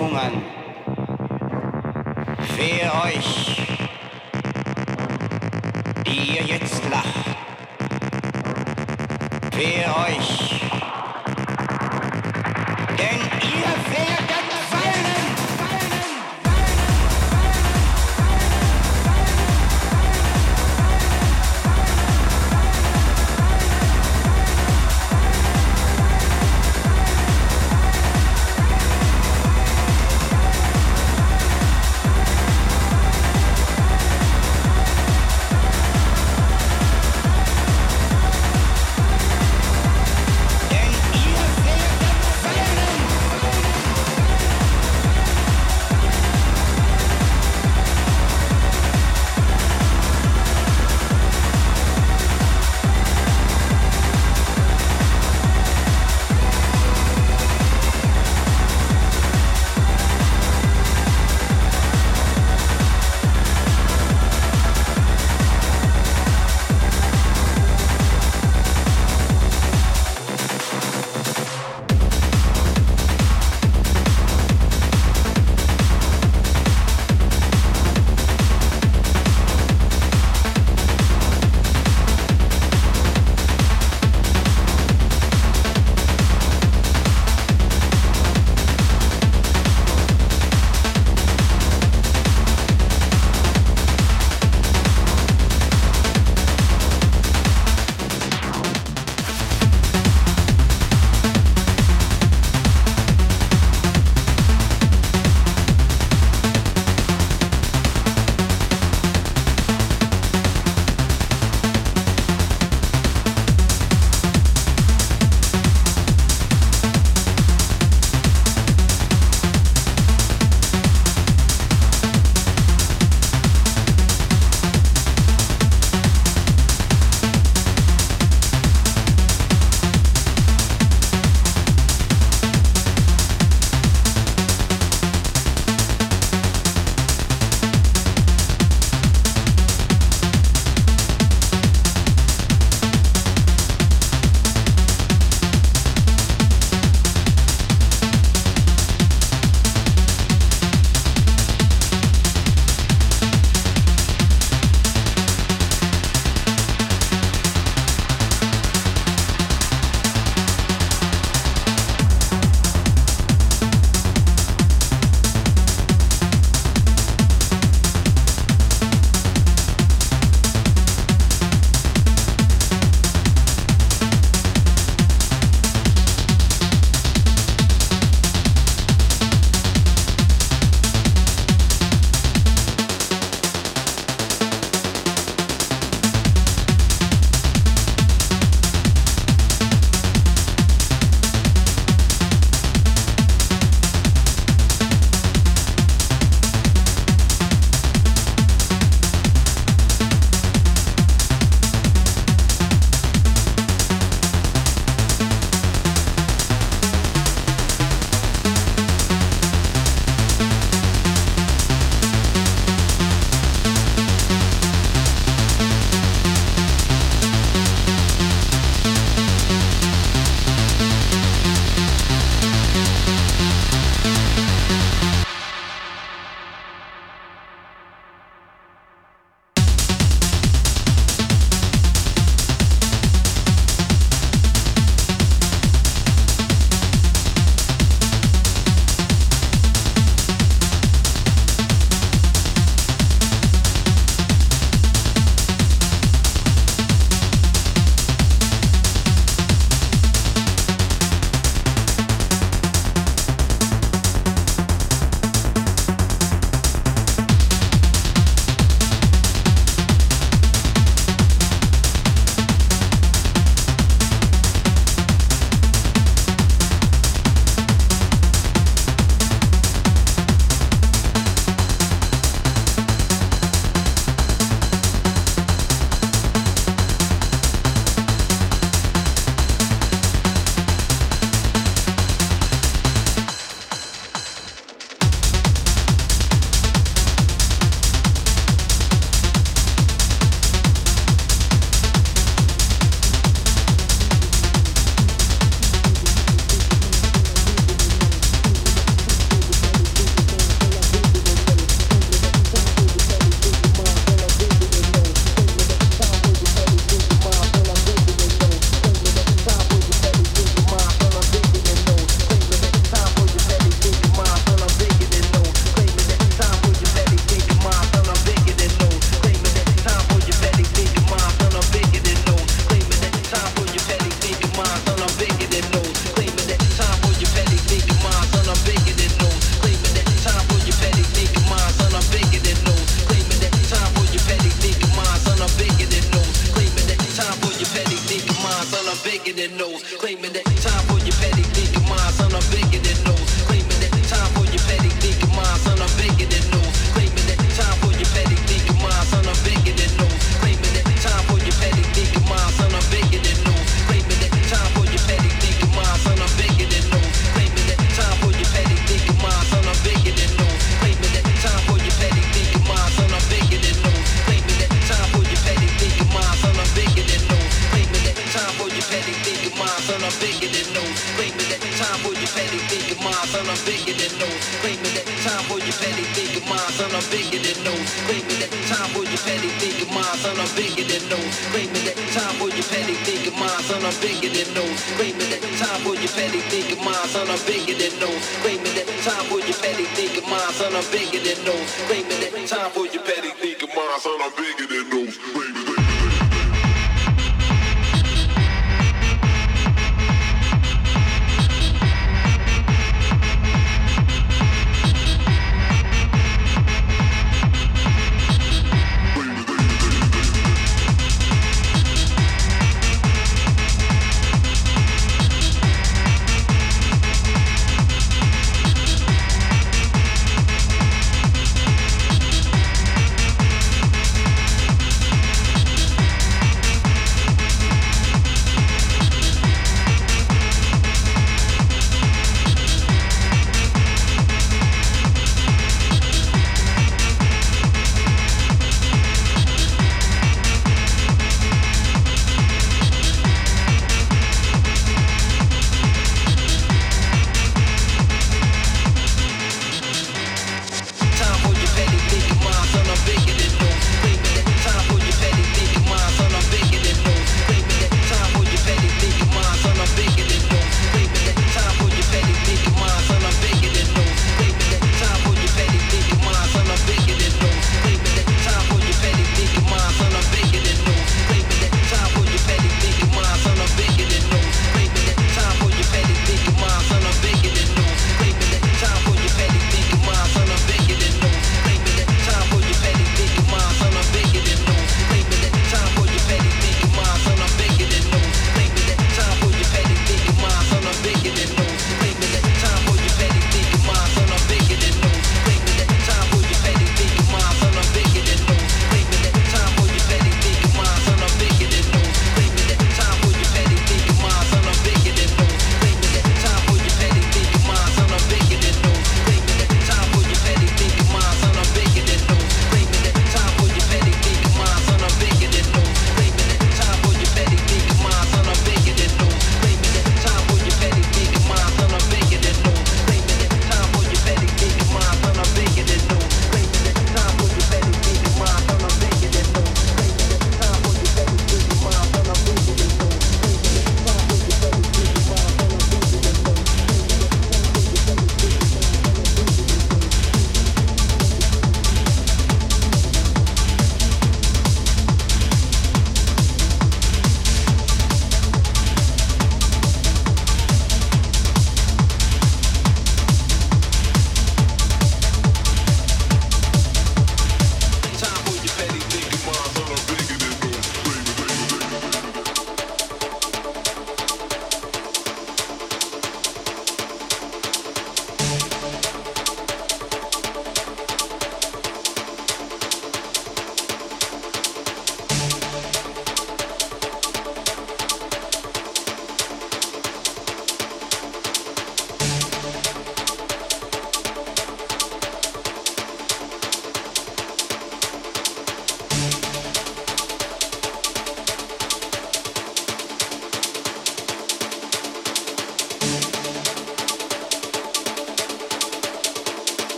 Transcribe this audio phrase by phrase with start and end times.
[0.00, 0.29] vamos lá.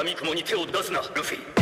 [0.00, 1.59] 闇雲に手を出すなルフィ。